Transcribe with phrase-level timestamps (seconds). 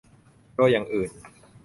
[0.55, 1.09] โดยอย่างอื่น